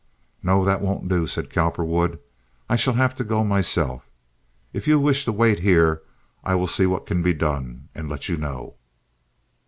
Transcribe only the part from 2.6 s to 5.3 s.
"I shall have to go myself. If you wish